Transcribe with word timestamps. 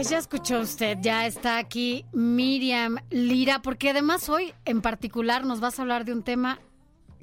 Pues 0.00 0.08
ya 0.08 0.16
escuchó 0.16 0.60
usted, 0.60 0.96
ya 1.02 1.26
está 1.26 1.58
aquí 1.58 2.06
Miriam 2.14 2.96
Lira, 3.10 3.60
porque 3.60 3.90
además 3.90 4.30
hoy 4.30 4.54
en 4.64 4.80
particular 4.80 5.44
nos 5.44 5.60
vas 5.60 5.78
a 5.78 5.82
hablar 5.82 6.06
de 6.06 6.14
un 6.14 6.22
tema 6.22 6.58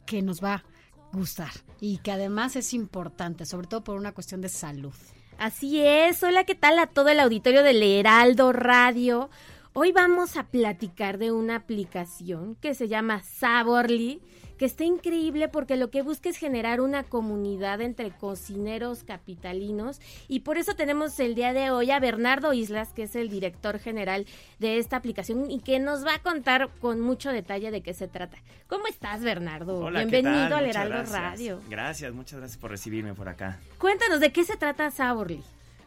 que 0.05 0.21
nos 0.21 0.43
va 0.43 0.53
a 0.53 0.63
gustar 1.11 1.49
y 1.81 1.97
que 1.97 2.11
además 2.11 2.55
es 2.55 2.75
importante, 2.75 3.47
sobre 3.47 3.65
todo 3.65 3.83
por 3.83 3.97
una 3.97 4.11
cuestión 4.11 4.41
de 4.41 4.49
salud. 4.49 4.93
Así 5.39 5.81
es, 5.81 6.21
hola, 6.21 6.43
¿qué 6.43 6.53
tal 6.53 6.77
a 6.77 6.85
todo 6.85 7.09
el 7.09 7.19
auditorio 7.19 7.63
del 7.63 7.81
Heraldo 7.81 8.53
Radio? 8.53 9.31
Hoy 9.73 9.91
vamos 9.91 10.37
a 10.37 10.43
platicar 10.43 11.17
de 11.17 11.31
una 11.31 11.55
aplicación 11.55 12.53
que 12.57 12.75
se 12.75 12.87
llama 12.87 13.23
Saborly, 13.23 14.21
que 14.57 14.65
está 14.65 14.83
increíble 14.83 15.47
porque 15.47 15.75
lo 15.77 15.89
que 15.89 16.01
busca 16.01 16.29
es 16.29 16.37
generar 16.37 16.81
una 16.81 17.03
comunidad 17.03 17.81
entre 17.81 18.11
cocineros 18.11 19.03
capitalinos 19.03 19.99
y 20.27 20.41
por 20.41 20.57
eso 20.57 20.75
tenemos 20.75 21.19
el 21.19 21.35
día 21.35 21.53
de 21.53 21.71
hoy 21.71 21.91
a 21.91 21.99
Bernardo 21.99 22.53
Islas, 22.53 22.93
que 22.93 23.03
es 23.03 23.15
el 23.15 23.29
director 23.29 23.79
general 23.79 24.25
de 24.59 24.77
esta 24.77 24.97
aplicación 24.97 25.49
y 25.49 25.59
que 25.59 25.79
nos 25.79 26.05
va 26.05 26.15
a 26.15 26.19
contar 26.19 26.69
con 26.81 26.99
mucho 26.99 27.31
detalle 27.31 27.71
de 27.71 27.81
qué 27.81 27.93
se 27.93 28.07
trata. 28.07 28.37
¿Cómo 28.67 28.87
estás, 28.87 29.21
Bernardo? 29.21 29.79
Hola, 29.79 30.05
¿qué 30.05 30.21
Bienvenido 30.21 30.55
al 30.55 30.65
Heraldo 30.65 30.95
gracias. 30.95 31.19
Radio. 31.19 31.61
Gracias, 31.69 32.13
muchas 32.13 32.39
gracias 32.39 32.57
por 32.57 32.71
recibirme 32.71 33.13
por 33.13 33.29
acá. 33.29 33.59
Cuéntanos 33.77 34.19
de 34.19 34.31
qué 34.31 34.43
se 34.43 34.57
trata 34.57 34.91
Saborly. 34.91 35.43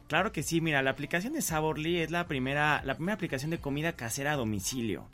Claro 0.09 0.33
que 0.33 0.43
sí, 0.43 0.61
mira, 0.61 0.83
la 0.83 0.91
aplicación 0.91 1.35
de 1.35 1.41
Saborly 1.41 2.01
es 2.01 2.11
la 2.11 2.27
primera, 2.27 2.83
la 2.85 2.95
primera 2.95 3.15
aplicación 3.15 3.51
de 3.51 3.59
comida 3.59 3.93
casera 3.93 4.33
a 4.33 4.37
domicilio. 4.37 5.07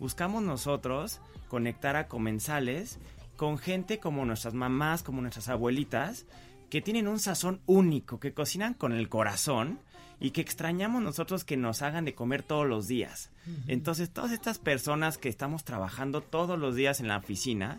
Buscamos 0.00 0.42
nosotros 0.42 1.20
conectar 1.48 1.94
a 1.94 2.08
comensales 2.08 2.98
con 3.36 3.58
gente 3.58 3.98
como 3.98 4.24
nuestras 4.24 4.54
mamás, 4.54 5.02
como 5.02 5.20
nuestras 5.20 5.48
abuelitas, 5.48 6.24
que 6.70 6.80
tienen 6.80 7.06
un 7.06 7.20
sazón 7.20 7.60
único, 7.66 8.18
que 8.18 8.32
cocinan 8.32 8.72
con 8.72 8.92
el 8.92 9.10
corazón 9.10 9.78
y 10.18 10.30
que 10.30 10.40
extrañamos 10.40 11.02
nosotros 11.02 11.44
que 11.44 11.58
nos 11.58 11.82
hagan 11.82 12.06
de 12.06 12.14
comer 12.14 12.42
todos 12.42 12.66
los 12.66 12.88
días. 12.88 13.30
Entonces, 13.66 14.10
todas 14.10 14.32
estas 14.32 14.58
personas 14.58 15.18
que 15.18 15.28
estamos 15.28 15.64
trabajando 15.64 16.22
todos 16.22 16.58
los 16.58 16.74
días 16.74 17.00
en 17.00 17.08
la 17.08 17.18
oficina, 17.18 17.78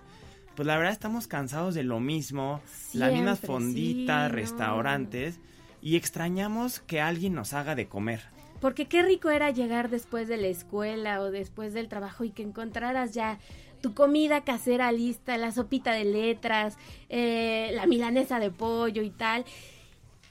pues 0.55 0.67
la 0.67 0.77
verdad 0.77 0.93
estamos 0.93 1.25
cansados 1.25 1.73
de 1.73 1.83
lo 1.83 1.99
mismo, 1.99 2.61
las 2.93 3.13
mismas 3.13 3.39
fonditas, 3.39 4.27
sí, 4.27 4.29
no. 4.29 4.35
restaurantes, 4.35 5.39
y 5.81 5.95
extrañamos 5.95 6.81
que 6.81 7.01
alguien 7.01 7.33
nos 7.33 7.53
haga 7.53 7.73
de 7.73 7.87
comer. 7.87 8.21
Porque 8.61 8.85
qué 8.87 9.01
rico 9.03 9.29
era 9.29 9.51
llegar 9.51 9.89
después 9.89 10.27
de 10.29 10.37
la 10.37 10.47
escuela 10.47 11.19
o 11.21 11.31
después 11.31 11.73
del 11.73 11.89
trabajo 11.89 12.23
y 12.23 12.29
que 12.29 12.43
encontraras 12.43 13.13
ya 13.13 13.39
tu 13.81 13.93
comida 13.95 14.43
casera 14.43 14.91
lista, 14.91 15.35
la 15.37 15.51
sopita 15.51 15.91
de 15.93 16.05
letras, 16.05 16.77
eh, 17.09 17.71
la 17.73 17.87
milanesa 17.87 18.39
de 18.39 18.51
pollo 18.51 19.01
y 19.01 19.09
tal. 19.09 19.43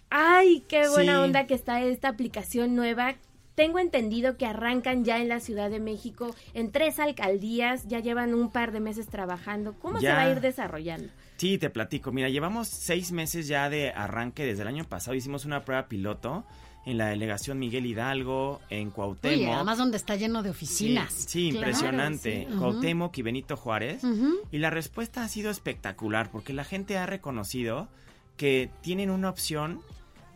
Ay, 0.08 0.64
qué 0.68 0.88
buena 0.88 1.14
Sí. 1.14 1.18
onda 1.18 1.46
que 1.46 1.54
está 1.54 1.82
esta 1.82 2.08
aplicación 2.08 2.74
nueva. 2.74 3.14
Tengo 3.56 3.78
entendido 3.78 4.36
que 4.36 4.46
arrancan 4.46 5.04
ya 5.04 5.18
en 5.20 5.28
la 5.28 5.40
Ciudad 5.40 5.68
de 5.70 5.80
México 5.80 6.34
en 6.54 6.70
tres 6.72 6.98
alcaldías, 6.98 7.86
ya 7.88 7.98
llevan 8.00 8.32
un 8.34 8.50
par 8.50 8.72
de 8.72 8.80
meses 8.80 9.08
trabajando. 9.08 9.74
¿Cómo 9.74 10.00
se 10.00 10.08
va 10.08 10.22
a 10.22 10.30
ir 10.30 10.40
desarrollando? 10.40 11.12
Sí, 11.36 11.58
te 11.58 11.68
platico. 11.70 12.12
Mira, 12.12 12.28
llevamos 12.28 12.68
seis 12.68 13.12
meses 13.12 13.48
ya 13.48 13.68
de 13.68 13.90
arranque. 13.90 14.44
Desde 14.44 14.62
el 14.62 14.68
año 14.68 14.84
pasado 14.84 15.14
hicimos 15.16 15.44
una 15.44 15.64
prueba 15.64 15.88
piloto 15.88 16.44
en 16.86 16.96
la 16.98 17.08
delegación 17.08 17.58
Miguel 17.58 17.84
Hidalgo, 17.86 18.60
en 18.70 18.90
Cuauhtémoc. 18.90 19.36
Oye, 19.38 19.52
además 19.52 19.78
donde 19.78 19.96
está 19.98 20.16
lleno 20.16 20.42
de 20.42 20.50
oficinas. 20.50 21.12
Sí, 21.12 21.26
sí, 21.28 21.50
Claro, 21.50 21.66
impresionante. 21.68 22.46
sí. 22.50 22.56
Cuauhtémoc 22.56 23.16
y 23.18 23.22
Benito 23.22 23.56
Juárez. 23.56 24.02
Y 24.50 24.58
la 24.58 24.70
respuesta 24.70 25.22
ha 25.22 25.28
sido 25.28 25.50
espectacular 25.50 26.30
porque 26.30 26.52
la 26.52 26.64
gente 26.64 26.96
ha 26.96 27.06
reconocido 27.06 27.88
que 28.36 28.70
tienen 28.80 29.10
una 29.10 29.28
opción 29.28 29.80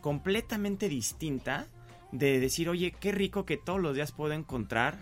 completamente 0.01 0.87
distinta 0.87 1.65
de 2.11 2.39
decir, 2.39 2.69
oye, 2.69 2.91
qué 2.99 3.11
rico 3.11 3.45
que 3.45 3.57
todos 3.57 3.81
los 3.81 3.95
días 3.95 4.11
puedo 4.11 4.33
encontrar 4.33 4.97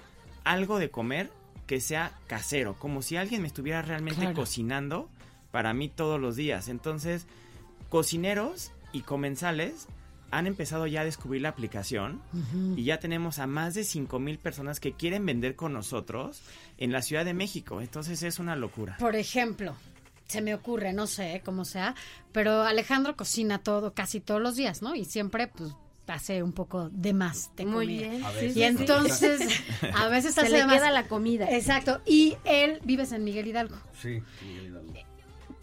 algo 0.46 0.80
de 0.80 0.90
comer 0.90 1.30
que 1.68 1.82
sea 1.82 2.18
casero, 2.28 2.76
como 2.80 3.02
si 3.02 3.18
alguien 3.18 3.42
me 3.42 3.48
estuviera 3.48 3.82
realmente 3.82 4.22
Claro. 4.22 4.36
cocinando 4.36 5.10
para 5.52 5.74
mí 5.74 5.90
todos 5.90 6.20
los 6.20 6.36
días. 6.38 6.70
Entonces, 6.70 7.28
cocineros 7.90 8.72
y 8.94 9.02
comensales 9.02 9.88
han 10.38 10.48
empezado 10.48 10.88
ya 10.88 11.02
a 11.02 11.06
descubrir 11.06 11.42
la 11.42 11.50
aplicación 11.50 12.22
y 12.76 12.84
ya 12.84 13.00
tenemos 13.00 13.40
a 13.40 13.48
más 13.48 13.74
de 13.74 13.84
5 13.84 14.20
mil 14.20 14.38
personas 14.40 14.80
que 14.80 14.94
quieren 14.94 15.26
vender 15.26 15.56
con 15.56 15.74
nosotros 15.74 16.42
en 16.78 16.92
la 16.92 17.02
Ciudad 17.02 17.26
de 17.26 17.34
México. 17.34 17.82
Entonces 17.82 18.24
es 18.24 18.40
una 18.40 18.56
locura. 18.56 18.98
Por 19.00 19.16
ejemplo, 19.16 19.76
se 20.28 20.42
me 20.42 20.54
ocurre, 20.56 20.94
no 20.94 21.08
sé 21.08 21.42
cómo 21.46 21.66
sea, 21.66 21.96
pero 22.32 22.64
Alejandro 22.64 23.16
cocina 23.16 23.60
todo, 23.60 23.94
casi 23.94 24.20
todos 24.20 24.42
los 24.42 24.56
días, 24.56 24.82
¿no? 24.82 24.96
Y 24.96 25.06
siempre, 25.06 25.48
pues, 25.48 25.72
hace 26.08 26.44
un 26.44 26.52
poco 26.52 26.90
de 26.90 27.14
más 27.14 27.52
de 27.56 27.66
Muy 27.66 27.86
comida. 27.86 28.10
bien. 28.10 28.54
Sí, 28.54 28.60
Y 28.60 28.64
entonces, 28.64 29.42
a 29.96 30.08
veces 30.10 30.34
se 30.34 30.42
hace 30.42 30.50
le 30.52 30.58
de 30.58 30.66
más. 30.66 30.76
queda 30.76 30.92
la 30.92 31.08
comida. 31.08 31.50
Exacto. 31.50 32.02
Y 32.06 32.36
él 32.44 32.80
vives 32.84 33.12
en 33.12 33.24
Miguel 33.24 33.48
Hidalgo. 33.48 33.76
Sí, 34.02 34.22
Miguel 34.46 34.66
Hidalgo. 34.68 34.94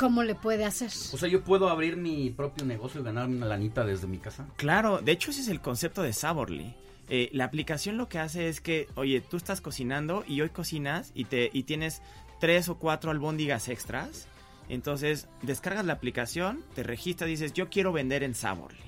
¿Cómo 0.00 0.22
le 0.22 0.34
puede 0.34 0.64
hacer? 0.64 0.88
O 0.88 1.18
sea, 1.18 1.28
yo 1.28 1.44
puedo 1.44 1.68
abrir 1.68 1.98
mi 1.98 2.30
propio 2.30 2.64
negocio 2.64 3.02
y 3.02 3.04
ganarme 3.04 3.36
una 3.36 3.44
lanita 3.44 3.84
desde 3.84 4.06
mi 4.06 4.16
casa. 4.16 4.46
Claro, 4.56 5.02
de 5.02 5.12
hecho 5.12 5.30
ese 5.30 5.42
es 5.42 5.48
el 5.48 5.60
concepto 5.60 6.00
de 6.00 6.14
Saborly. 6.14 6.74
Eh, 7.10 7.28
la 7.34 7.44
aplicación 7.44 7.98
lo 7.98 8.08
que 8.08 8.18
hace 8.18 8.48
es 8.48 8.62
que, 8.62 8.88
oye, 8.94 9.20
tú 9.20 9.36
estás 9.36 9.60
cocinando 9.60 10.24
y 10.26 10.40
hoy 10.40 10.48
cocinas 10.48 11.12
y, 11.14 11.26
te, 11.26 11.50
y 11.52 11.64
tienes 11.64 12.00
tres 12.40 12.70
o 12.70 12.78
cuatro 12.78 13.10
albóndigas 13.10 13.68
extras. 13.68 14.26
Entonces 14.70 15.28
descargas 15.42 15.84
la 15.84 15.92
aplicación, 15.92 16.64
te 16.74 16.82
registras, 16.82 17.28
dices, 17.28 17.52
yo 17.52 17.68
quiero 17.68 17.92
vender 17.92 18.22
en 18.22 18.34
Saborly. 18.34 18.78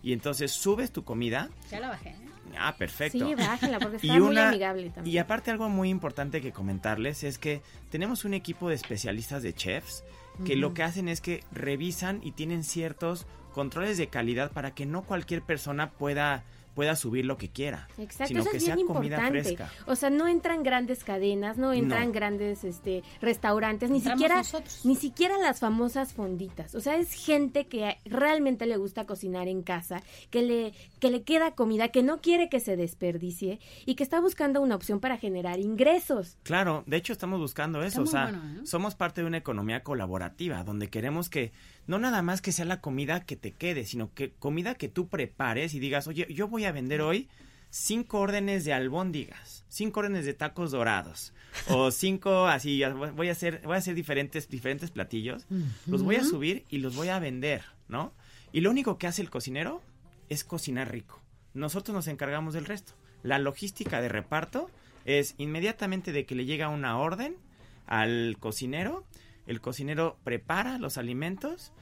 Y 0.00 0.12
entonces 0.12 0.52
subes 0.52 0.92
tu 0.92 1.02
comida. 1.02 1.50
Ya 1.72 1.80
la 1.80 1.88
bajé. 1.88 2.10
¿eh? 2.10 2.16
Ah, 2.56 2.76
perfecto. 2.76 3.26
Sí, 3.26 3.34
bájala 3.34 3.80
porque 3.80 3.96
está 4.02 4.06
Y 4.06 4.20
muy 4.20 4.36
amigable 4.38 4.90
también. 4.90 5.12
Y 5.12 5.18
aparte 5.18 5.50
algo 5.50 5.68
muy 5.68 5.88
importante 5.88 6.40
que 6.40 6.52
comentarles 6.52 7.24
es 7.24 7.38
que 7.38 7.62
tenemos 7.90 8.24
un 8.24 8.34
equipo 8.34 8.68
de 8.68 8.76
especialistas 8.76 9.42
de 9.42 9.54
chefs 9.54 10.04
que 10.44 10.56
lo 10.56 10.74
que 10.74 10.82
hacen 10.82 11.08
es 11.08 11.20
que 11.20 11.44
revisan 11.52 12.20
y 12.22 12.32
tienen 12.32 12.64
ciertos 12.64 13.26
controles 13.52 13.98
de 13.98 14.08
calidad 14.08 14.50
para 14.52 14.74
que 14.74 14.86
no 14.86 15.02
cualquier 15.02 15.42
persona 15.42 15.90
pueda 15.90 16.44
pueda 16.74 16.96
subir 16.96 17.24
lo 17.26 17.36
que 17.38 17.48
quiera, 17.50 17.88
Exacto, 17.98 18.28
sino 18.28 18.40
eso 18.40 18.50
que 18.50 18.56
es 18.58 18.64
sea 18.64 18.74
bien 18.74 18.86
comida 18.86 19.16
importante. 19.16 19.42
fresca. 19.42 19.70
O 19.86 19.96
sea, 19.96 20.10
no 20.10 20.26
entran 20.28 20.62
grandes 20.62 21.04
cadenas, 21.04 21.56
no 21.58 21.72
entran 21.72 22.06
No. 22.08 22.12
grandes 22.12 22.64
este 22.64 23.02
restaurantes, 23.20 23.90
ni 23.90 23.98
Entramos 23.98 24.18
siquiera 24.20 24.36
nosotros. 24.38 24.80
ni 24.84 24.96
siquiera 24.96 25.38
las 25.38 25.60
famosas 25.60 26.12
fonditas. 26.12 26.74
O 26.74 26.80
sea, 26.80 26.96
es 26.96 27.12
gente 27.12 27.66
que 27.66 27.96
realmente 28.04 28.66
le 28.66 28.76
gusta 28.76 29.04
cocinar 29.06 29.48
en 29.48 29.62
casa, 29.62 30.02
que 30.30 30.42
le 30.42 30.72
que 30.98 31.10
le 31.10 31.22
queda 31.24 31.52
comida, 31.54 31.88
que 31.88 32.02
no 32.02 32.20
quiere 32.20 32.48
que 32.48 32.60
se 32.60 32.76
desperdicie 32.76 33.58
y 33.86 33.94
que 33.96 34.02
está 34.04 34.20
buscando 34.20 34.60
una 34.60 34.76
opción 34.76 35.00
para 35.00 35.16
generar 35.18 35.58
ingresos. 35.58 36.36
Claro, 36.44 36.84
de 36.86 36.96
hecho 36.96 37.12
estamos 37.12 37.40
buscando 37.40 37.82
eso, 37.82 38.02
Está 38.02 38.02
o 38.02 38.06
sea, 38.06 38.22
bueno, 38.38 38.60
¿eh? 38.62 38.66
somos 38.66 38.94
parte 38.94 39.20
de 39.20 39.26
una 39.26 39.38
economía 39.38 39.82
colaborativa 39.82 40.62
donde 40.64 40.88
queremos 40.88 41.28
que 41.28 41.52
no 41.88 41.98
nada 41.98 42.22
más 42.22 42.40
que 42.40 42.52
sea 42.52 42.64
la 42.64 42.80
comida 42.80 43.24
que 43.24 43.34
te 43.36 43.50
quede, 43.52 43.84
sino 43.84 44.12
que 44.14 44.30
comida 44.38 44.76
que 44.76 44.88
tú 44.88 45.08
prepares 45.08 45.74
y 45.74 45.80
digas, 45.80 46.06
oye, 46.06 46.26
yo 46.32 46.46
voy 46.46 46.61
a 46.64 46.72
vender 46.72 47.00
hoy 47.00 47.28
cinco 47.70 48.20
órdenes 48.20 48.64
de 48.64 48.72
albóndigas, 48.72 49.64
cinco 49.68 50.00
órdenes 50.00 50.26
de 50.26 50.34
tacos 50.34 50.70
dorados 50.70 51.32
o 51.68 51.90
cinco 51.90 52.46
así, 52.46 52.82
voy 53.16 53.28
a 53.28 53.32
hacer, 53.32 53.62
voy 53.64 53.74
a 53.74 53.78
hacer 53.78 53.94
diferentes 53.94 54.48
diferentes 54.48 54.90
platillos, 54.90 55.46
los 55.86 56.02
voy 56.02 56.16
a 56.16 56.24
subir 56.24 56.64
y 56.68 56.78
los 56.78 56.94
voy 56.94 57.08
a 57.08 57.18
vender, 57.18 57.62
¿no? 57.88 58.12
Y 58.52 58.60
lo 58.60 58.70
único 58.70 58.98
que 58.98 59.06
hace 59.06 59.22
el 59.22 59.30
cocinero 59.30 59.82
es 60.28 60.44
cocinar 60.44 60.92
rico. 60.92 61.20
Nosotros 61.54 61.94
nos 61.94 62.06
encargamos 62.06 62.54
del 62.54 62.66
resto. 62.66 62.92
La 63.22 63.38
logística 63.38 64.00
de 64.00 64.08
reparto 64.08 64.70
es 65.04 65.34
inmediatamente 65.38 66.12
de 66.12 66.26
que 66.26 66.34
le 66.34 66.44
llega 66.44 66.68
una 66.68 66.98
orden 66.98 67.36
al 67.86 68.36
cocinero, 68.38 69.04
el 69.46 69.60
cocinero 69.60 70.18
prepara 70.24 70.78
los 70.78 70.98
alimentos, 70.98 71.72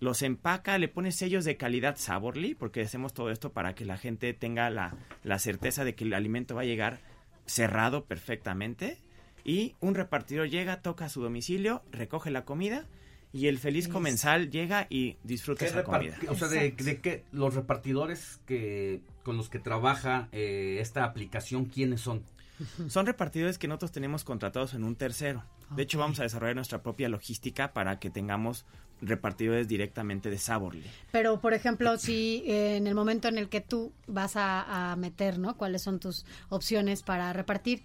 los 0.00 0.22
empaca, 0.22 0.78
le 0.78 0.88
pone 0.88 1.12
sellos 1.12 1.44
de 1.44 1.56
calidad 1.56 1.96
Saborly, 1.96 2.54
porque 2.54 2.82
hacemos 2.82 3.14
todo 3.14 3.30
esto 3.30 3.52
para 3.52 3.74
que 3.74 3.84
la 3.84 3.96
gente 3.96 4.32
tenga 4.34 4.70
la, 4.70 4.96
la 5.24 5.38
certeza 5.38 5.84
de 5.84 5.94
que 5.94 6.04
el 6.04 6.14
alimento 6.14 6.54
va 6.54 6.62
a 6.62 6.66
llegar 6.66 7.00
cerrado 7.46 8.04
perfectamente. 8.04 8.98
Y 9.44 9.74
un 9.80 9.94
repartidor 9.94 10.48
llega, 10.48 10.82
toca 10.82 11.06
a 11.06 11.08
su 11.08 11.22
domicilio, 11.22 11.82
recoge 11.90 12.30
la 12.30 12.44
comida 12.44 12.86
y 13.32 13.46
el 13.46 13.58
feliz 13.58 13.88
comensal 13.88 14.50
llega 14.50 14.86
y 14.88 15.16
disfruta 15.22 15.60
¿Qué 15.60 15.66
esa 15.66 15.84
comida. 15.84 16.16
O 16.28 16.34
sea, 16.34 16.48
de, 16.48 16.70
de 16.72 17.00
qué 17.00 17.24
los 17.32 17.54
repartidores 17.54 18.40
que 18.46 19.00
con 19.22 19.36
los 19.36 19.48
que 19.50 19.58
trabaja 19.58 20.28
eh, 20.32 20.78
esta 20.80 21.04
aplicación, 21.04 21.66
¿quiénes 21.66 22.00
son? 22.00 22.22
Son 22.88 23.06
repartidores 23.06 23.56
que 23.56 23.68
nosotros 23.68 23.92
tenemos 23.92 24.24
contratados 24.24 24.74
en 24.74 24.82
un 24.82 24.96
tercero. 24.96 25.44
De 25.70 25.82
hecho, 25.84 25.98
vamos 25.98 26.18
a 26.18 26.24
desarrollar 26.24 26.56
nuestra 26.56 26.82
propia 26.82 27.08
logística 27.08 27.72
para 27.72 28.00
que 28.00 28.10
tengamos 28.10 28.66
repartidores 29.00 29.68
directamente 29.68 30.30
de 30.30 30.38
Saborly. 30.38 30.84
Pero, 31.12 31.40
por 31.40 31.54
ejemplo, 31.54 31.96
si 31.98 32.42
eh, 32.46 32.76
en 32.76 32.86
el 32.86 32.94
momento 32.94 33.28
en 33.28 33.38
el 33.38 33.48
que 33.48 33.60
tú 33.60 33.92
vas 34.06 34.36
a, 34.36 34.92
a 34.92 34.96
meter, 34.96 35.38
¿no? 35.38 35.56
¿Cuáles 35.56 35.82
son 35.82 36.00
tus 36.00 36.24
opciones 36.48 37.02
para 37.02 37.32
repartir? 37.32 37.82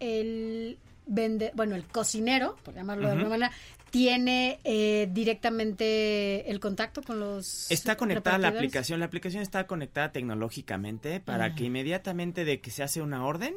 El 0.00 0.78
vende, 1.06 1.52
bueno, 1.54 1.74
el 1.76 1.84
cocinero, 1.84 2.56
por 2.64 2.74
llamarlo 2.74 3.06
de 3.06 3.12
alguna 3.12 3.28
manera, 3.28 3.52
tiene 3.90 4.58
eh, 4.64 5.08
directamente 5.12 6.50
el 6.50 6.60
contacto 6.60 7.02
con 7.02 7.20
los 7.20 7.70
Está 7.70 7.96
conectada 7.96 8.38
la 8.38 8.48
aplicación. 8.48 9.00
La 9.00 9.06
aplicación 9.06 9.42
está 9.42 9.66
conectada 9.66 10.12
tecnológicamente 10.12 11.20
para 11.20 11.46
Ah. 11.46 11.54
que 11.54 11.64
inmediatamente 11.64 12.44
de 12.44 12.60
que 12.60 12.70
se 12.70 12.82
hace 12.82 13.02
una 13.02 13.24
orden, 13.26 13.54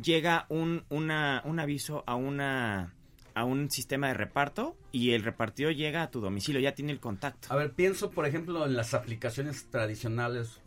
llega 0.00 0.46
un, 0.48 0.84
una, 0.88 1.42
un 1.44 1.60
aviso 1.60 2.02
a 2.06 2.16
una 2.16 2.94
a 3.34 3.44
un 3.44 3.70
sistema 3.70 4.08
de 4.08 4.14
reparto 4.14 4.76
y 4.92 5.10
el 5.12 5.22
repartidor 5.22 5.74
llega 5.74 6.02
a 6.02 6.10
tu 6.10 6.20
domicilio, 6.20 6.60
ya 6.60 6.74
tiene 6.74 6.92
el 6.92 7.00
contacto. 7.00 7.48
A 7.50 7.56
ver, 7.56 7.72
pienso, 7.72 8.10
por 8.10 8.26
ejemplo, 8.26 8.64
en 8.66 8.76
las 8.76 8.94
aplicaciones 8.94 9.66
tradicionales, 9.70 10.60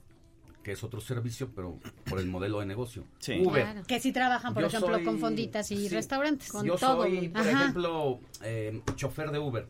que 0.63 0.71
es 0.71 0.83
otro 0.83 0.99
servicio, 0.99 1.51
pero 1.55 1.79
por 2.09 2.19
el 2.19 2.25
modelo 2.27 2.59
de 2.59 2.65
negocio. 2.65 3.03
Sí. 3.19 3.39
Uber. 3.45 3.63
Claro. 3.63 3.83
Que 3.87 3.99
sí 3.99 4.11
trabajan, 4.11 4.53
por 4.53 4.63
Yo 4.63 4.67
ejemplo, 4.67 4.95
soy- 4.95 5.03
con 5.05 5.19
fonditas 5.19 5.69
y 5.71 5.77
sí, 5.87 5.89
restaurantes. 5.95 6.51
Con 6.51 6.65
Yo 6.65 6.75
todo 6.75 7.03
soy, 7.03 7.11
mundo. 7.13 7.31
por 7.33 7.41
Ajá. 7.47 7.61
ejemplo, 7.61 8.19
eh, 8.43 8.81
chofer 8.95 9.29
de 9.31 9.39
Uber. 9.39 9.67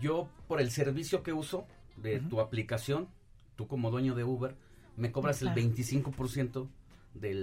Yo, 0.00 0.28
por 0.48 0.60
el 0.60 0.70
servicio 0.70 1.22
que 1.22 1.32
uso 1.32 1.66
de 1.96 2.18
tu 2.20 2.40
aplicación, 2.40 3.08
tú 3.54 3.68
como 3.68 3.90
dueño 3.92 4.14
de 4.16 4.24
Uber, 4.24 4.56
me 4.96 5.12
cobras 5.12 5.38
Claro. 5.38 5.52
el 5.60 5.62
25% 5.72 6.68
de 7.14 7.34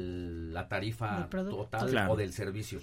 la 0.51 0.67
tarifa 0.67 1.29
total 1.29 1.89
Claro. 1.89 2.11
o 2.13 2.15
del 2.17 2.33
servicio. 2.33 2.79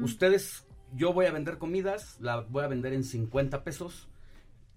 Ustedes, 0.00 0.64
yo 0.96 1.12
voy 1.12 1.26
a 1.26 1.32
vender 1.32 1.58
comidas, 1.58 2.16
la 2.20 2.40
voy 2.40 2.64
a 2.64 2.68
vender 2.68 2.92
en 2.92 3.04
50 3.04 3.64
pesos. 3.64 4.08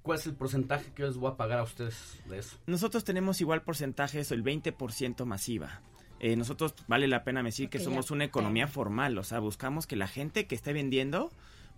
¿Cuál 0.02 0.20
es 0.20 0.26
el 0.26 0.36
porcentaje 0.36 0.92
que 0.94 1.02
yo 1.02 1.08
les 1.08 1.18
voy 1.18 1.32
a 1.32 1.36
pagar 1.36 1.60
a 1.60 1.64
ustedes 1.64 2.18
de 2.30 2.40
eso? 2.40 2.58
Nosotros 2.66 3.04
tenemos 3.04 3.42
igual 3.42 3.62
porcentajes, 3.64 4.32
el 4.32 4.44
20% 4.44 5.26
masiva. 5.26 5.82
Eh, 6.20 6.36
nosotros 6.38 6.74
vale 6.88 7.08
la 7.08 7.24
pena 7.24 7.44
decir 7.44 7.70
que 7.70 7.80
somos 7.80 8.08
ya. 8.10 8.16
una 8.16 8.24
economía 8.24 8.68
formal, 8.68 9.18
o 9.18 9.24
sea, 9.24 9.40
buscamos 9.40 9.86
que 9.86 9.96
la 9.98 10.08
gente 10.08 10.48
que 10.48 10.56
esté 10.56 10.72
vendiendo 10.74 11.30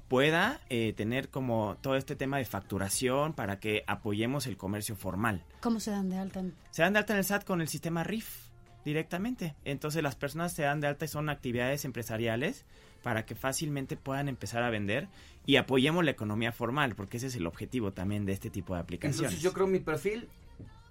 pueda 0.07 0.61
eh, 0.69 0.93
tener 0.93 1.29
como 1.29 1.77
todo 1.81 1.95
este 1.95 2.15
tema 2.15 2.37
de 2.37 2.45
facturación 2.45 3.33
para 3.33 3.59
que 3.59 3.83
apoyemos 3.87 4.47
el 4.47 4.57
comercio 4.57 4.95
formal. 4.95 5.43
¿Cómo 5.61 5.79
se 5.79 5.91
dan 5.91 6.09
de 6.09 6.17
alta? 6.17 6.39
en- 6.39 6.55
Se 6.71 6.81
dan 6.83 6.93
de 6.93 6.99
alta 6.99 7.13
en 7.13 7.19
el 7.19 7.25
SAT 7.25 7.43
con 7.43 7.61
el 7.61 7.67
sistema 7.67 8.03
RIF 8.03 8.48
directamente. 8.85 9.55
Entonces 9.65 10.03
las 10.03 10.15
personas 10.15 10.53
se 10.53 10.63
dan 10.63 10.81
de 10.81 10.87
alta 10.87 11.05
y 11.05 11.07
son 11.07 11.29
actividades 11.29 11.85
empresariales 11.85 12.65
para 13.03 13.25
que 13.25 13.35
fácilmente 13.35 13.95
puedan 13.97 14.27
empezar 14.27 14.63
a 14.63 14.69
vender 14.69 15.07
y 15.45 15.55
apoyemos 15.55 16.03
la 16.03 16.11
economía 16.11 16.51
formal, 16.51 16.95
porque 16.95 17.17
ese 17.17 17.27
es 17.27 17.35
el 17.35 17.47
objetivo 17.47 17.91
también 17.93 18.25
de 18.25 18.33
este 18.33 18.49
tipo 18.49 18.73
de 18.75 18.81
aplicaciones. 18.81 19.19
Entonces 19.21 19.41
yo 19.41 19.53
creo 19.53 19.67
mi 19.67 19.79
perfil, 19.79 20.27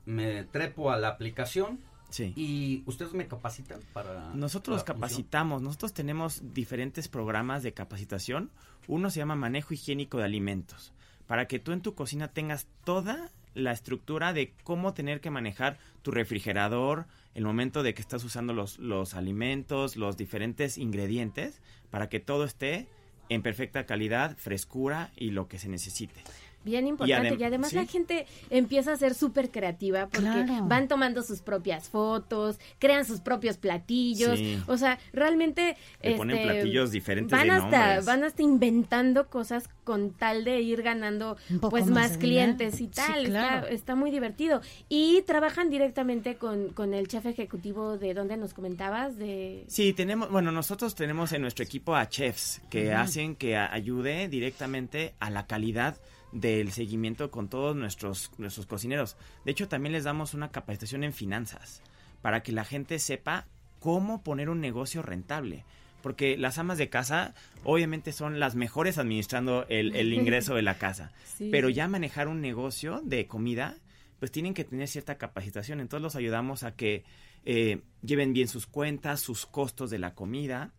me 0.07 0.45
trepo 0.45 0.91
a 0.91 0.97
la 0.97 1.09
aplicación 1.09 1.81
Sí. 2.11 2.33
y 2.37 2.83
ustedes 2.87 3.13
me 3.13 3.29
capacitan 3.29 3.81
para... 3.93 4.31
Nosotros 4.35 4.77
los 4.79 4.81
la 4.89 4.95
función? 4.95 5.01
capacitamos, 5.01 5.61
nosotros 5.61 5.93
tenemos 5.93 6.55
diferentes 6.55 7.07
programas 7.07 7.63
de 7.63 7.75
capacitación. 7.75 8.51
Uno 8.87 9.11
se 9.11 9.19
llama 9.19 9.37
manejo 9.37 9.75
higiénico 9.75 10.17
de 10.17 10.25
alimentos, 10.25 10.95
para 11.27 11.47
que 11.47 11.59
tú 11.59 11.73
en 11.73 11.83
tu 11.83 11.95
cocina 11.95 12.29
tengas 12.29 12.67
toda 12.85 13.31
la 13.59 13.73
estructura 13.73 14.33
de 14.33 14.53
cómo 14.65 14.95
tener 14.95 15.21
que 15.21 15.31
manejar 15.31 15.79
tu 16.03 16.11
refrigerador, 16.11 17.07
el 17.35 17.45
momento 17.45 17.83
de 17.83 17.95
que 17.95 18.03
estás 18.03 18.25
usando 18.25 18.53
los, 18.53 18.79
los 18.79 19.15
alimentos, 19.15 19.97
los 19.97 20.17
diferentes 20.17 20.79
ingredientes, 20.79 21.61
para 21.91 22.09
que 22.09 22.21
todo 22.21 22.45
esté 22.45 22.89
en 23.29 23.43
perfecta 23.43 23.85
calidad, 23.87 24.37
frescura 24.37 25.13
y 25.17 25.31
lo 25.31 25.49
que 25.49 25.59
se 25.59 25.69
necesite. 25.69 26.23
Bien 26.65 26.87
importante. 26.87 27.29
Y, 27.35 27.37
adem- 27.39 27.47
además 27.47 27.71
¿sí? 27.71 27.77
la 27.77 27.87
gente 27.87 28.27
empieza 28.51 28.93
a 28.93 28.97
ser 28.97 29.15
súper 29.15 29.51
creativa 29.51 30.07
porque 30.09 30.29
Claro. 30.29 30.67
van 30.67 30.89
tomando 30.89 31.23
sus 31.23 31.41
propias 31.41 31.89
fotos, 31.89 32.59
crean 32.79 33.05
sus 33.05 33.21
propios 33.21 33.57
platillos. 33.57 34.39
Sí. 34.39 34.63
O 34.67 34.77
sea, 34.77 34.99
realmente... 35.13 35.77
Le 36.03 36.17
ponen 36.17 36.37
este, 36.39 36.53
platillos 36.53 36.91
diferentes 36.91 37.31
van 37.31 37.47
de 37.49 37.53
hasta, 37.55 37.79
nombres. 37.87 38.05
Van 38.07 38.25
hasta 38.25 38.43
inventando 38.43 39.29
cosas 39.29 39.69
con 39.85 40.11
tal 40.11 40.45
de 40.45 40.61
ir 40.61 40.83
ganando 40.83 41.37
pues 41.71 41.87
más 41.87 42.19
clientes 42.19 42.81
y 42.81 42.89
tal. 42.89 43.21
Sí, 43.25 43.27
claro. 43.31 43.59
está, 43.67 43.75
está 43.75 43.95
muy 43.95 44.11
divertido. 44.11 44.61
Y 44.89 45.23
trabajan 45.23 45.71
directamente 45.71 46.35
con, 46.37 46.69
con 46.71 46.93
el 46.93 47.09
chef 47.09 47.25
ejecutivo 47.27 47.97
de 47.97 48.13
donde 48.15 48.37
nos 48.37 48.53
comentabas, 48.53 49.17
de... 49.17 49.65
Sí, 49.69 49.93
tenemos, 49.95 50.31
bueno, 50.31 50.53
nosotros 50.53 50.95
tenemos 50.95 51.33
en 51.33 51.41
nuestro 51.43 51.65
equipo 51.65 51.95
a 51.97 52.09
chefs 52.09 52.61
que 52.69 52.93
hacen 52.93 53.37
que 53.37 53.57
ayude 53.57 54.29
directamente 54.29 55.15
a 55.21 55.31
la 55.31 55.47
calidad 55.47 55.97
del 56.33 56.73
seguimiento 56.73 57.31
con 57.31 57.49
todos 57.49 57.75
nuestros, 57.77 58.31
nuestros 58.39 58.67
cocineros. 58.67 59.17
De 59.45 59.53
hecho, 59.53 59.69
también 59.69 59.93
les 59.93 60.05
damos 60.05 60.35
una 60.35 60.51
capacitación 60.51 61.05
en 61.05 61.13
finanzas 61.13 61.83
para 62.23 62.43
que 62.43 62.53
la 62.53 62.65
gente 62.65 62.99
sepa 62.99 63.47
cómo 63.79 64.23
poner 64.23 64.49
un 64.51 64.61
negocio 64.61 65.03
rentable. 65.03 65.65
Porque 66.03 66.37
las 66.37 66.59
amas 66.59 66.79
de 66.79 66.89
casa 66.89 67.35
obviamente 67.65 68.13
son 68.13 68.39
las 68.39 68.55
mejores 68.55 68.99
administrando 68.99 69.67
el, 69.69 69.97
el 69.97 70.13
ingreso 70.13 70.55
de 70.55 70.63
la 70.63 70.79
casa. 70.79 71.13
Sí. 71.39 71.51
Pero 71.53 71.69
ya 71.69 71.87
manejar 71.87 72.27
un 72.27 72.41
negocio 72.41 73.01
de 73.05 73.29
comida, 73.29 73.77
pues 74.19 74.33
tienen 74.33 74.55
que 74.55 74.65
tener 74.65 74.89
cierta 74.89 75.19
capacitación. 75.19 75.79
Entonces 75.79 76.03
los 76.03 76.17
ayudamos 76.17 76.65
a 76.65 76.75
que 76.75 77.05
eh, 77.45 77.81
lleven 78.03 78.33
bien 78.33 78.49
sus 78.49 78.67
cuentas, 78.67 79.21
sus 79.21 79.47
costos 79.47 79.91
de 79.91 79.99
la 79.99 80.15
comida. 80.15 80.73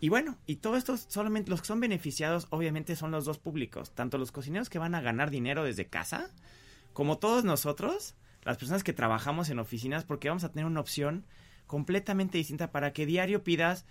Y 0.00 0.08
bueno, 0.10 0.36
y 0.46 0.56
todo 0.56 0.76
esto 0.76 0.96
solamente 0.96 1.50
los 1.50 1.60
que 1.60 1.66
son 1.66 1.80
beneficiados 1.80 2.46
obviamente 2.50 2.94
son 2.96 3.10
los 3.10 3.24
dos 3.24 3.38
públicos, 3.38 3.90
tanto 3.94 4.16
los 4.18 4.30
cocineros 4.32 4.68
que 4.68 4.78
van 4.78 4.94
a 4.94 5.00
ganar 5.00 5.30
dinero 5.30 5.64
desde 5.64 5.86
casa, 5.86 6.30
como 6.92 7.18
todos 7.18 7.44
nosotros, 7.44 8.14
las 8.44 8.58
personas 8.58 8.84
que 8.84 8.92
trabajamos 8.92 9.50
en 9.50 9.58
oficinas, 9.58 10.04
porque 10.04 10.28
vamos 10.28 10.44
a 10.44 10.50
tener 10.50 10.66
una 10.66 10.80
opción 10.80 11.24
completamente 11.66 12.38
distinta 12.38 12.70
para 12.70 12.92
que 12.92 13.06
diario 13.06 13.42
pidas 13.42 13.84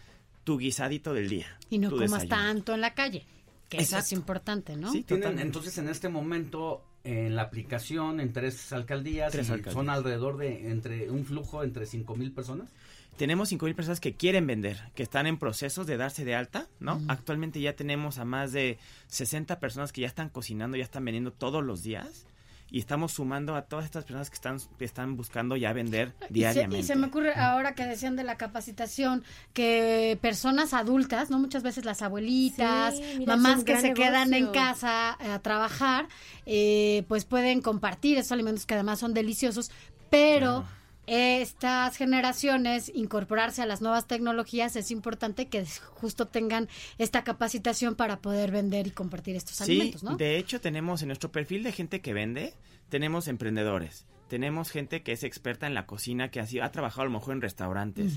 tu 0.44 0.58
guisadito 0.58 1.14
del 1.14 1.28
día. 1.30 1.48
Y 1.70 1.78
no 1.78 1.90
comas 1.92 2.10
desayuno. 2.24 2.30
tanto 2.30 2.74
en 2.74 2.82
la 2.82 2.94
calle. 2.94 3.26
Que 3.70 3.78
eso 3.78 3.98
es 3.98 4.06
Exacto. 4.06 4.16
importante, 4.16 4.76
¿no? 4.78 4.92
Sí, 4.94 5.04
Tienen 5.04 5.40
entonces 5.40 5.78
en 5.78 5.90
este 5.90 6.08
momento 6.08 6.84
en 7.04 7.36
la 7.36 7.42
aplicación 7.44 8.20
en 8.22 8.32
tres 8.32 8.72
alcaldías 8.72 9.32
Tres 9.32 9.50
y 9.50 9.52
alcaldías. 9.52 9.74
son 9.74 9.90
alrededor 9.90 10.38
de 10.38 10.70
entre 10.72 11.12
un 11.12 11.26
flujo 11.26 11.64
entre 11.64 11.86
cinco 11.86 12.16
mil 12.16 12.32
personas. 12.32 12.70
Tenemos 13.18 13.52
5.000 13.52 13.76
personas 13.76 14.00
que 14.00 14.14
quieren 14.14 14.46
vender, 14.46 14.78
que 14.94 15.02
están 15.04 15.26
en 15.26 15.38
procesos 15.38 15.88
de 15.88 15.98
darse 15.98 16.24
de 16.24 16.36
alta, 16.36 16.68
¿no? 16.80 17.02
Actualmente 17.08 17.60
ya 17.60 17.74
tenemos 17.74 18.20
a 18.20 18.26
más 18.26 18.52
de 18.52 18.78
60 19.08 19.60
personas 19.60 19.92
que 19.92 20.02
ya 20.02 20.08
están 20.08 20.30
cocinando, 20.30 20.78
ya 20.78 20.84
están 20.84 21.04
vendiendo 21.04 21.34
todos 21.34 21.64
los 21.64 21.82
días. 21.84 22.26
Y 22.70 22.80
estamos 22.80 23.14
sumando 23.14 23.56
a 23.56 23.62
todas 23.62 23.86
estas 23.86 24.04
personas 24.04 24.30
que 24.30 24.34
están, 24.36 24.60
que 24.78 24.84
están 24.84 25.16
buscando 25.16 25.56
ya 25.56 25.72
vender 25.72 26.14
Y 26.20 26.28
se, 26.28 26.34
diariamente. 26.34 26.80
y 26.80 26.84
se 26.84 26.96
me 26.98 27.08
ocurre 27.08 27.34
ahora 27.34 27.76
que 27.76 27.86
decían 27.86 28.18
de 28.18 28.26
la 28.26 28.36
capacitación 28.36 29.24
que 29.54 30.20
personas 30.22 30.74
adultas, 30.74 31.30
no 31.30 31.40
muchas 31.40 31.64
veces 31.64 31.86
las 31.86 32.02
abuelitas, 32.02 32.98
Sí, 32.98 33.04
mira, 33.20 33.36
es 33.36 33.40
mamás 33.42 33.64
que 33.64 33.78
se 33.80 33.94
quedan 33.94 34.34
en 34.34 34.48
casa 34.48 35.18
eh, 35.22 35.32
a 35.32 35.40
trabajar, 35.40 36.10
eh, 36.46 37.06
pues 37.08 37.24
pueden 37.24 37.62
compartir 37.62 38.18
esos 38.18 38.34
alimentos 38.34 38.66
que 38.66 38.74
además 38.74 39.00
son 39.00 39.14
deliciosos, 39.14 39.72
pero 40.10 40.66
estas 41.08 41.96
generaciones 41.98 42.92
incorporarse 42.94 43.62
a 43.62 43.66
las 43.66 43.82
nuevas 43.82 44.08
tecnologías 44.08 44.76
es 44.76 44.92
importante 44.92 45.48
que 45.48 45.66
justo 45.94 46.28
tengan 46.28 46.68
esta 46.98 47.24
capacitación 47.24 47.96
para 47.96 48.20
poder 48.20 48.52
vender 48.52 48.88
y 48.88 48.92
compartir 48.92 49.36
estos 49.38 49.56
Sí, 49.58 49.64
alimentos, 49.64 50.04
¿no? 50.04 50.18
de 50.18 50.38
hecho 50.38 50.60
tenemos 50.62 51.02
en 51.02 51.08
nuestro 51.08 51.32
perfil 51.32 51.64
de 51.64 51.72
gente 51.72 52.02
que 52.02 52.14
vende, 52.14 52.54
tenemos 52.90 53.28
emprendedores, 53.30 54.06
tenemos 54.28 54.70
gente 54.70 55.02
que 55.02 55.14
es 55.14 55.24
experta 55.24 55.66
en 55.68 55.74
la 55.74 55.86
cocina, 55.86 56.30
que 56.30 56.42
ha, 56.42 56.46
sido- 56.46 56.66
ha 56.66 56.72
trabajado 56.72 57.04
a 57.04 57.06
lo 57.06 57.12
mejor 57.12 57.34
en 57.36 57.42
restaurantes, 57.42 58.14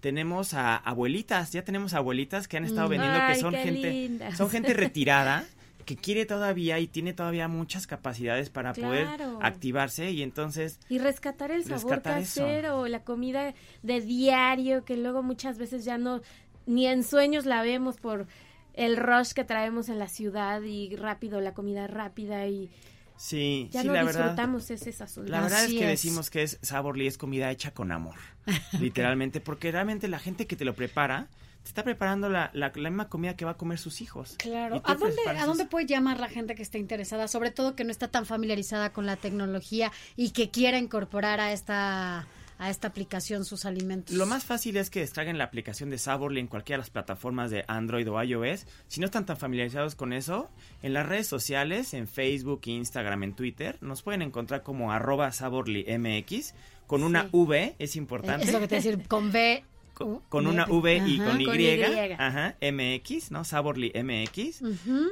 tenemos 0.00 0.54
a 0.54 0.76
abuelitas, 0.76 1.52
ya 1.52 1.62
tenemos 1.64 1.94
abuelitas 1.94 2.48
que 2.48 2.56
han 2.56 2.64
estado 2.64 2.88
vendiendo, 2.88 3.20
que 3.28 3.36
son 3.36 3.54
gente, 3.54 3.90
lindas. 3.92 4.36
son 4.36 4.50
gente 4.50 4.74
retirada 4.74 5.44
que 5.84 5.96
quiere 5.96 6.26
todavía 6.26 6.78
y 6.78 6.86
tiene 6.86 7.12
todavía 7.12 7.48
muchas 7.48 7.86
capacidades 7.86 8.50
para 8.50 8.72
poder 8.74 9.06
activarse 9.40 10.10
y 10.10 10.22
entonces 10.22 10.78
Y 10.88 10.98
rescatar 10.98 11.50
el 11.50 11.64
sabor 11.64 11.82
Rescatar 11.96 12.18
eso. 12.20 12.40
casero, 12.42 12.88
la 12.88 13.04
comida 13.04 13.54
de 13.82 14.00
diario, 14.00 14.84
que 14.84 14.96
luego 14.96 15.22
muchas 15.22 15.58
veces 15.58 15.84
ya 15.84 15.98
no, 15.98 16.20
ni 16.66 16.86
en 16.86 17.02
sueños 17.04 17.46
la 17.46 17.62
vemos 17.62 17.96
por 17.96 18.26
el 18.74 18.96
rush 18.96 19.32
que 19.32 19.44
traemos 19.44 19.88
en 19.88 19.98
la 19.98 20.08
ciudad 20.08 20.62
y 20.62 20.96
rápido, 20.96 21.40
la 21.40 21.52
comida 21.54 21.86
rápida 21.86 22.46
y... 22.46 22.70
Sí, 23.16 23.68
Ya 23.70 23.82
sí, 23.82 23.86
no 23.86 23.92
la 23.92 24.02
verdad. 24.02 24.20
disfrutamos 24.22 24.70
ese 24.70 24.90
sazón. 24.90 25.30
La 25.30 25.42
verdad 25.42 25.64
Así 25.64 25.74
es 25.76 25.78
que 25.78 25.84
es. 25.92 26.02
decimos 26.02 26.30
que 26.30 26.42
es 26.42 26.58
Saborly 26.62 27.06
es 27.06 27.18
comida 27.18 27.50
hecha 27.52 27.72
con 27.72 27.92
amor, 27.92 28.16
literalmente, 28.80 29.40
porque 29.40 29.70
realmente 29.70 30.08
la 30.08 30.18
gente 30.18 30.46
que 30.46 30.56
te 30.56 30.64
lo 30.64 30.74
prepara 30.74 31.28
te 31.62 31.68
está 31.68 31.84
preparando 31.84 32.28
la, 32.28 32.50
la, 32.54 32.72
la 32.74 32.90
misma 32.90 33.08
comida 33.08 33.36
que 33.36 33.44
va 33.44 33.52
a 33.52 33.56
comer 33.56 33.78
sus 33.78 34.00
hijos. 34.00 34.34
Claro. 34.38 34.82
¿A 34.84 34.94
dónde, 34.94 35.22
¿A 35.28 35.46
dónde 35.46 35.64
puede 35.64 35.86
llamar 35.86 36.18
la 36.18 36.28
gente 36.28 36.54
que 36.54 36.62
esté 36.62 36.78
interesada? 36.78 37.28
Sobre 37.28 37.50
todo 37.50 37.76
que 37.76 37.84
no 37.84 37.90
está 37.90 38.08
tan 38.08 38.26
familiarizada 38.26 38.92
con 38.92 39.06
la 39.06 39.16
tecnología 39.16 39.92
y 40.16 40.30
que 40.30 40.50
quiera 40.50 40.78
incorporar 40.78 41.40
a 41.40 41.52
esta, 41.52 42.26
a 42.58 42.70
esta 42.70 42.88
aplicación 42.88 43.44
sus 43.44 43.64
alimentos. 43.64 44.14
Lo 44.14 44.26
más 44.26 44.44
fácil 44.44 44.76
es 44.76 44.90
que 44.90 45.00
descarguen 45.00 45.38
la 45.38 45.44
aplicación 45.44 45.90
de 45.90 45.98
Saborly 45.98 46.40
en 46.40 46.48
cualquiera 46.48 46.78
de 46.78 46.82
las 46.82 46.90
plataformas 46.90 47.50
de 47.50 47.64
Android 47.68 48.10
o 48.10 48.22
iOS. 48.22 48.66
Si 48.88 49.00
no 49.00 49.06
están 49.06 49.26
tan 49.26 49.36
familiarizados 49.36 49.94
con 49.94 50.12
eso, 50.12 50.50
en 50.82 50.94
las 50.94 51.06
redes 51.06 51.26
sociales, 51.28 51.94
en 51.94 52.08
Facebook, 52.08 52.62
Instagram, 52.64 53.22
en 53.22 53.34
Twitter, 53.34 53.78
nos 53.80 54.02
pueden 54.02 54.22
encontrar 54.22 54.62
como 54.62 54.92
arroba 54.92 55.30
SaborlyMX 55.30 56.54
con 56.86 57.04
una 57.04 57.22
Sí. 57.22 57.28
V, 57.32 57.76
es 57.78 57.96
importante. 57.96 58.46
Es 58.46 58.52
lo 58.52 58.60
que 58.60 58.68
te 58.68 58.74
decir, 58.76 59.06
con 59.08 59.32
B. 59.32 59.64
con, 59.94 60.20
con 60.28 60.46
una 60.46 60.66
V 60.66 60.96
y 61.06 61.14
Ajá. 61.20 61.24
con 61.30 61.40
Y, 61.40 61.44
con 61.44 61.60
Y. 61.60 61.80
ajá, 62.18 62.56
MX, 62.60 63.30
¿no? 63.30 63.44
Saborly 63.44 63.92
MX, 63.94 64.62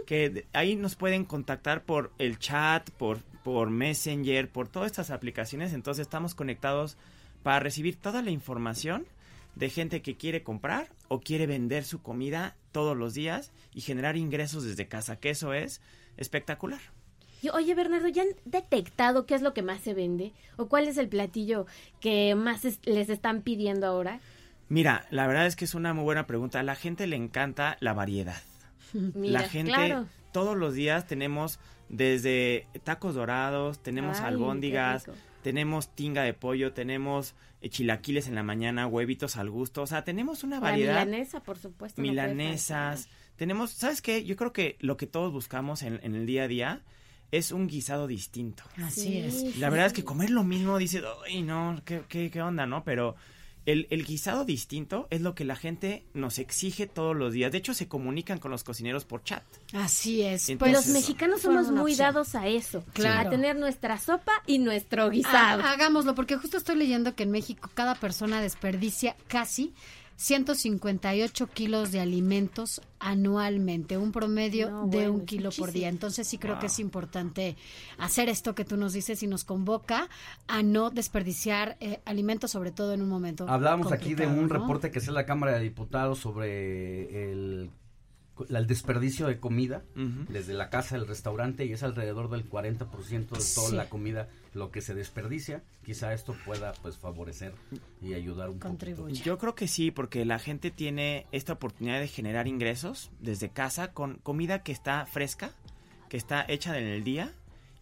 que 0.07 0.47
ahí 0.53 0.77
nos 0.77 0.97
pueden 0.97 1.25
contactar 1.25 1.83
por 1.85 2.13
el 2.19 2.39
chat, 2.39 2.91
por, 2.91 3.23
por 3.45 3.71
Messenger, 3.71 4.49
por 4.49 4.69
todas 4.69 4.87
estas 4.91 5.11
aplicaciones, 5.11 5.73
entonces 5.73 6.03
estamos 6.03 6.35
conectados 6.35 6.97
para 7.43 7.61
recibir 7.61 7.97
toda 7.97 8.23
la 8.23 8.31
información 8.31 9.07
de 9.57 9.69
gente 9.71 10.01
que 10.03 10.17
quiere 10.17 10.43
comprar 10.43 10.89
o 11.09 11.21
quiere 11.21 11.47
vender 11.47 11.85
su 11.85 12.01
comida 12.03 12.57
todos 12.73 12.97
los 12.97 13.15
días 13.15 13.51
y 13.75 13.81
generar 13.81 14.17
ingresos 14.17 14.65
desde 14.65 14.87
casa, 14.89 15.17
que 15.17 15.31
eso 15.31 15.53
es 15.55 15.81
espectacular. 16.17 16.81
Y, 17.43 17.49
oye, 17.49 17.75
Bernardo, 17.75 18.07
¿ya 18.09 18.23
han 18.23 18.29
detectado 18.45 19.25
qué 19.25 19.35
es 19.35 19.41
lo 19.43 19.55
que 19.55 19.63
más 19.63 19.81
se 19.81 19.95
vende? 19.95 20.33
¿O 20.59 20.67
cuál 20.69 20.87
es 20.87 20.99
el 20.99 21.09
platillo 21.09 21.67
que 22.01 22.35
más 22.35 22.65
es- 22.67 22.81
les 22.85 23.09
están 23.09 23.41
pidiendo 23.43 23.87
ahora? 23.87 24.21
Mira, 24.71 25.05
la 25.11 25.27
verdad 25.27 25.47
es 25.47 25.57
que 25.57 25.67
es 25.67 25.75
una 25.75 25.93
muy 25.93 26.05
buena 26.05 26.27
pregunta. 26.27 26.61
A 26.61 26.63
la 26.63 26.75
gente 26.77 27.07
le 27.07 27.17
encanta 27.17 27.77
la 27.81 27.93
variedad. 27.93 28.41
Mira, 28.95 29.43
la 29.43 29.49
gente 29.49 29.73
claro. 29.73 30.07
todos 30.33 30.57
los 30.57 30.73
días 30.75 31.07
tenemos 31.07 31.59
desde 31.91 32.67
tacos 32.85 33.15
dorados, 33.15 33.83
tenemos 33.83 34.21
Ay, 34.21 34.27
albóndigas, 34.29 35.07
tenemos 35.43 35.95
tinga 35.95 36.23
de 36.23 36.35
pollo, 36.35 36.73
tenemos 36.73 37.35
eh, 37.63 37.69
chilaquiles 37.69 38.29
en 38.29 38.37
la 38.37 38.43
mañana, 38.45 38.87
huevitos 38.87 39.37
al 39.37 39.51
gusto, 39.51 39.83
o 39.83 39.87
sea, 39.87 40.05
tenemos 40.05 40.45
una 40.45 40.57
La 40.57 40.61
variedad. 40.71 41.05
milanesa, 41.05 41.43
por 41.43 41.59
supuesto. 41.59 42.01
milanesas, 42.01 43.09
tenemos, 43.37 43.73
¿sabes 43.73 44.03
qué? 44.03 44.25
Yo 44.25 44.37
creo 44.37 44.53
que 44.53 44.77
lo 44.81 44.97
que 44.97 45.07
todos 45.09 45.33
buscamos 45.33 45.83
en, 45.83 45.99
en 46.05 46.15
el 46.15 46.27
día 46.27 46.45
a 46.45 46.49
día 46.49 46.83
es 47.33 47.51
un 47.53 47.67
guisado 47.67 48.07
distinto. 48.07 48.63
Así 48.85 49.01
Sí, 49.03 49.19
es. 49.19 49.41
sí, 49.41 49.55
La 49.59 49.69
verdad 49.71 49.87
es 49.87 49.93
que 49.93 50.05
comer 50.05 50.31
lo 50.31 50.45
mismo 50.45 50.79
dices, 50.79 51.03
ay, 51.27 51.43
no, 51.43 51.81
¿qué, 51.85 52.03
qué, 52.09 52.31
qué 52.31 52.41
onda, 52.43 52.67
no? 52.67 52.85
Pero 52.85 53.17
el, 53.71 53.87
el 53.91 54.05
guisado 54.05 54.45
distinto 54.45 55.07
es 55.11 55.21
lo 55.21 55.35
que 55.35 55.45
la 55.45 55.57
gente 55.57 56.05
nos 56.15 56.39
exige 56.39 56.87
todos 56.87 57.17
los 57.17 57.33
días. 57.33 57.53
De 57.53 57.59
hecho, 57.59 57.75
se 57.75 57.89
comunican 57.89 58.39
con 58.39 58.51
los 58.51 58.65
cocineros 58.65 59.05
por 59.05 59.23
chat. 59.25 59.43
Así 59.73 60.23
es. 60.23 60.49
Entonces, 60.49 60.75
Pues, 60.77 60.87
Los 60.87 60.95
mexicanos 60.95 61.41
somos 61.43 61.71
muy 61.71 61.93
opción. 61.93 61.99
dados 62.13 62.35
a 62.35 62.47
eso. 62.49 62.85
Claro. 62.93 63.29
A 63.29 63.31
tener 63.31 63.57
nuestra 63.57 63.99
sopa 63.99 64.33
y 64.47 64.59
nuestro 64.59 65.09
guisado. 65.11 65.63
Ha- 65.63 65.73
hagámoslo, 65.73 66.15
porque 66.15 66.37
justo 66.37 66.57
estoy 66.57 66.77
leyendo 66.77 67.15
que 67.15 67.23
en 67.25 67.31
México 67.31 67.71
cada 67.75 67.95
persona 67.95 68.41
desperdicia 68.41 69.17
casi 69.29 69.73
158 70.21 71.47
kilos 71.47 71.93
de 71.93 72.01
alimentos 72.01 72.83
anualmente, 72.99 73.97
un 73.97 74.13
promedio 74.13 74.71
No, 74.71 74.87
de 74.87 74.99
bueno, 74.99 75.13
un 75.15 75.25
kilo 75.25 75.49
por 75.51 75.73
día. 75.73 75.89
Entonces 75.89 76.29
sí 76.29 76.37
creo 76.37 76.59
que 76.59 76.67
es 76.67 76.79
importante 76.79 77.57
hacer 77.97 78.29
esto 78.29 78.55
que 78.55 78.67
tú 78.67 78.77
nos 78.77 78.93
dices 78.93 79.23
y 79.23 79.27
nos 79.27 79.45
convoca 79.45 80.11
a 80.47 80.63
no 80.63 80.91
desperdiciar 80.91 81.79
eh, 81.81 82.01
alimentos, 82.05 82.51
sobre 82.51 82.71
todo 82.71 82.93
en 82.93 83.01
un 83.01 83.09
momento. 83.09 83.49
Hablábamos 83.49 83.93
aquí 83.93 84.15
de 84.15 84.27
un 84.27 84.49
¿no? 84.49 84.59
reporte 84.59 84.91
que 84.91 84.99
hace 84.99 85.11
la 85.11 85.25
Cámara 85.25 85.53
de 85.53 85.61
Diputados 85.61 86.19
sobre 86.19 87.33
el, 87.33 87.71
el 88.49 88.67
desperdicio 88.67 89.27
de 89.27 89.39
comida 89.39 89.83
desde 90.29 90.55
la 90.55 90.71
casa 90.71 90.95
al 90.97 91.07
restaurante 91.07 91.65
y 91.65 91.73
es 91.73 91.83
alrededor 91.83 92.31
del 92.31 92.49
40% 92.49 93.37
de 93.37 93.55
toda 93.55 93.69
Sí. 93.71 93.77
la 93.77 93.89
comida 93.89 94.29
lo 94.55 94.71
que 94.71 94.81
se 94.81 94.95
desperdicia. 94.95 95.63
Quizá 95.85 96.13
esto 96.13 96.35
pueda 96.45 96.73
pues 96.83 96.97
favorecer 96.99 97.53
y 98.03 98.15
ayudar 98.15 98.51
un 98.51 98.59
poco. 98.59 99.09
Yo 99.09 99.39
creo 99.39 99.55
que 99.55 99.69
sí, 99.69 99.91
porque 99.91 100.25
la 100.25 100.39
gente 100.39 100.71
tiene 100.71 101.27
esta 101.33 101.53
oportunidad 101.55 102.01
de 102.01 102.09
generar 102.09 102.47
ingresos 102.49 103.11
desde 103.21 103.49
casa 103.51 103.93
con 103.93 104.17
comida 104.17 104.63
que 104.63 104.73
está 104.73 105.07
fresca, 105.07 105.53
que 106.09 106.17
está 106.17 106.45
hecha 106.49 106.79
en 106.79 106.87
el 106.87 107.05
día 107.05 107.33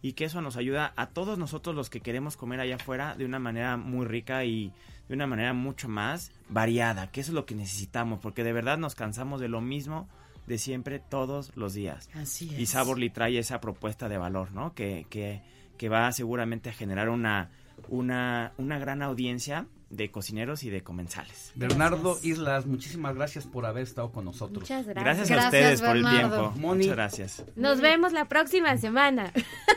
y 0.01 0.13
que 0.13 0.25
eso 0.25 0.41
nos 0.41 0.55
ayuda 0.57 0.93
a 0.95 1.07
todos 1.09 1.37
nosotros 1.37 1.75
los 1.75 1.89
que 1.89 1.99
queremos 2.01 2.37
comer 2.37 2.59
allá 2.61 2.75
afuera 2.75 3.15
de 3.15 3.25
una 3.25 3.39
manera 3.39 3.75
muy 3.75 4.05
rica 4.05 4.45
y 4.45 4.71
de 5.09 5.15
una 5.15 5.25
manera 5.27 5.53
mucho 5.53 5.89
más 5.89 6.31
variada, 6.49 7.11
que 7.11 7.21
eso 7.21 7.31
es 7.31 7.35
lo 7.35 7.45
que 7.47 7.55
necesitamos, 7.55 8.19
porque 8.21 8.43
de 8.43 8.53
verdad 8.53 8.77
nos 8.77 8.93
cansamos 8.93 9.41
de 9.41 9.47
lo 9.49 9.59
mismo 9.59 10.07
de 10.49 10.57
siempre 10.57 10.99
todos 10.99 11.55
los 11.55 11.73
días. 11.75 12.09
Así 12.15 12.49
es. 12.53 12.59
Y 12.59 12.65
Saborly 12.65 13.11
trae 13.11 13.37
esa 13.37 13.61
propuesta 13.61 14.09
de 14.09 14.17
valor, 14.17 14.51
¿no? 14.51 14.73
Que, 14.73 15.05
que, 15.09 15.43
que 15.77 15.89
va 15.89 16.11
seguramente 16.11 16.69
a 16.69 16.73
generar 16.73 17.09
una, 17.09 17.51
una, 17.87 18.51
una 18.57 18.79
gran 18.79 19.03
audiencia 19.03 19.67
de 19.91 20.09
cocineros 20.09 20.63
y 20.63 20.71
de 20.71 20.81
comensales. 20.81 21.51
Bernardo 21.53 22.13
Gracias. 22.13 22.25
Islas, 22.25 22.65
muchísimas 22.65 23.13
gracias 23.15 23.45
por 23.45 23.67
haber 23.67 23.83
estado 23.83 24.11
con 24.11 24.25
nosotros. 24.25 24.63
Muchas 24.63 24.87
gracias. 24.87 25.03
Gracias, 25.03 25.29
a 25.29 25.33
Gracias, 25.35 25.53
ustedes 25.53 25.81
por 25.81 25.97
el 25.97 26.09
tiempo. 26.09 26.53
Moni. 26.57 26.85
Muchas 26.85 26.95
gracias. 26.95 27.43
Nos 27.55 27.79
vemos 27.79 28.11
la 28.11 28.25
próxima 28.25 28.75
semana. 28.77 29.31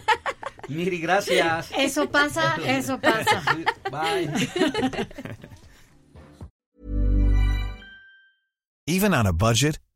Miri, 0.68 1.00
gracias. 1.00 1.70
Eso 1.76 2.08
pasa, 2.10 2.56
eso 2.64 2.98
pasa. 2.98 3.42
Bye. 3.90 4.30
Even 8.86 9.12
on 9.12 9.26
a 9.26 9.32
budget, 9.32 9.78